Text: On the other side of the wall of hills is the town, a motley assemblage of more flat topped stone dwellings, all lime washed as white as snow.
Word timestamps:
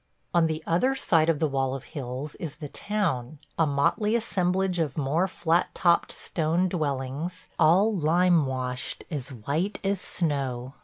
On 0.33 0.47
the 0.47 0.63
other 0.65 0.95
side 0.95 1.29
of 1.29 1.37
the 1.37 1.47
wall 1.47 1.75
of 1.75 1.83
hills 1.83 2.33
is 2.37 2.55
the 2.55 2.67
town, 2.67 3.37
a 3.59 3.67
motley 3.67 4.15
assemblage 4.15 4.79
of 4.79 4.97
more 4.97 5.27
flat 5.27 5.75
topped 5.75 6.11
stone 6.11 6.67
dwellings, 6.67 7.45
all 7.59 7.95
lime 7.95 8.47
washed 8.47 9.03
as 9.11 9.29
white 9.31 9.79
as 9.83 10.01
snow. 10.01 10.73